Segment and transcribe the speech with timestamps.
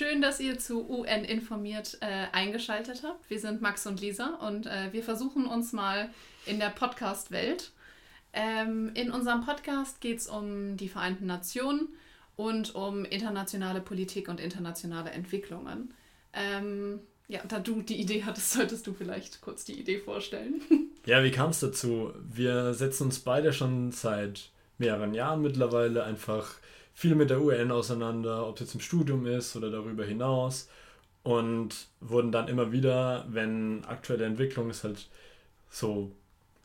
[0.00, 3.28] schön, dass ihr zu UN informiert äh, eingeschaltet habt.
[3.28, 6.08] Wir sind Max und Lisa und äh, wir versuchen uns mal
[6.46, 7.70] in der Podcast-Welt.
[8.32, 11.90] Ähm, in unserem Podcast geht es um die Vereinten Nationen
[12.36, 15.92] und um internationale Politik und internationale Entwicklungen.
[16.32, 20.62] Ähm, ja, da du die Idee hattest, solltest du vielleicht kurz die Idee vorstellen.
[21.06, 22.12] Ja, wie kam es dazu?
[22.30, 26.56] Wir setzen uns beide schon seit mehreren Jahren mittlerweile einfach
[27.00, 30.68] viel mit der UN auseinander, ob es jetzt im Studium ist oder darüber hinaus.
[31.22, 35.08] Und wurden dann immer wieder, wenn aktuelle Entwicklungen es halt
[35.70, 36.12] so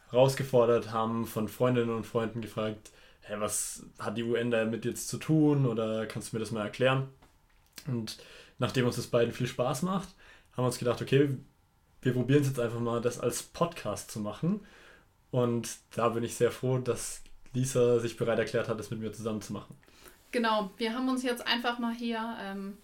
[0.10, 5.18] herausgefordert haben, von Freundinnen und Freunden gefragt, hey, was hat die UN damit jetzt zu
[5.18, 7.08] tun oder kannst du mir das mal erklären?
[7.88, 8.18] Und
[8.60, 10.10] nachdem uns das beiden viel Spaß macht,
[10.52, 11.30] haben wir uns gedacht, okay,
[12.02, 14.60] wir probieren es jetzt einfach mal, das als Podcast zu machen.
[15.32, 17.22] Und da bin ich sehr froh, dass
[17.54, 19.76] Lisa sich bereit erklärt hat, das mit mir zusammen zu machen.
[20.36, 22.78] Genau, wir haben uns jetzt einfach mal hier ähm,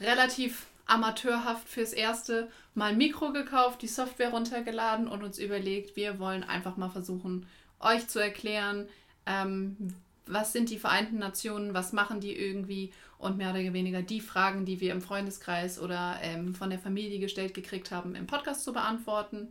[0.00, 6.18] relativ amateurhaft fürs Erste mal ein Mikro gekauft, die Software runtergeladen und uns überlegt, wir
[6.18, 7.46] wollen einfach mal versuchen,
[7.78, 8.88] euch zu erklären,
[9.24, 9.94] ähm,
[10.26, 14.64] was sind die Vereinten Nationen, was machen die irgendwie und mehr oder weniger die Fragen,
[14.64, 18.72] die wir im Freundeskreis oder ähm, von der Familie gestellt gekriegt haben, im Podcast zu
[18.72, 19.50] beantworten.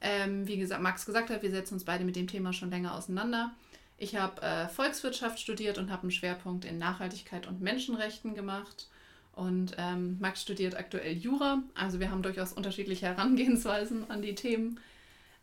[0.00, 2.96] Ähm, wie gesagt, Max gesagt hat, wir setzen uns beide mit dem Thema schon länger
[2.96, 3.52] auseinander.
[3.98, 8.88] Ich habe äh, Volkswirtschaft studiert und habe einen Schwerpunkt in Nachhaltigkeit und Menschenrechten gemacht.
[9.32, 11.62] Und ähm, Max studiert aktuell Jura.
[11.74, 14.80] Also wir haben durchaus unterschiedliche Herangehensweisen an die Themen.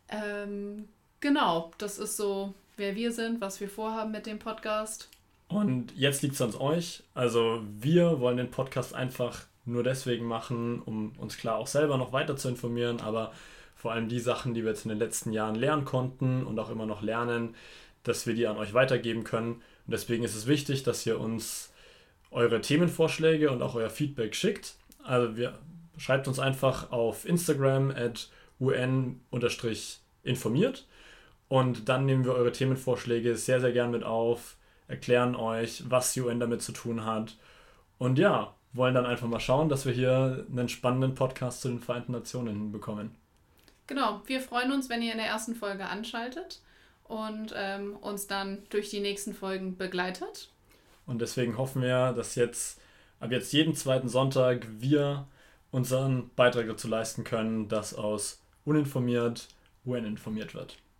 [0.08, 0.88] Ähm,
[1.20, 5.08] genau, das ist so, wer wir sind, was wir vorhaben mit dem Podcast.
[5.48, 7.02] Und jetzt liegt es an euch.
[7.14, 12.12] Also wir wollen den Podcast einfach nur deswegen machen, um uns klar auch selber noch
[12.12, 13.32] weiter zu informieren, aber
[13.76, 16.70] vor allem die Sachen, die wir jetzt in den letzten Jahren lernen konnten und auch
[16.70, 17.54] immer noch lernen,
[18.04, 19.54] dass wir die an euch weitergeben können.
[19.54, 21.72] Und deswegen ist es wichtig, dass ihr uns
[22.30, 24.76] eure Themenvorschläge und auch euer Feedback schickt.
[25.02, 25.58] Also wir
[25.98, 28.28] schreibt uns einfach auf Instagram at
[28.60, 29.26] un-informiert
[31.48, 34.56] und dann nehmen wir eure Themenvorschläge sehr, sehr gern mit auf,
[34.88, 37.36] erklären euch, was die UN damit zu tun hat
[37.98, 41.80] und ja, wollen dann einfach mal schauen, dass wir hier einen spannenden Podcast zu den
[41.80, 43.14] Vereinten Nationen hinbekommen.
[43.86, 46.60] Genau, wir freuen uns, wenn ihr in der ersten Folge anschaltet
[47.04, 50.50] und ähm, uns dann durch die nächsten Folgen begleitet.
[51.06, 52.80] Und deswegen hoffen wir, dass jetzt
[53.20, 55.26] ab jetzt jeden zweiten Sonntag wir
[55.70, 59.48] unseren Beitrag dazu leisten können, dass aus uninformiert
[59.84, 60.78] UN informiert wird.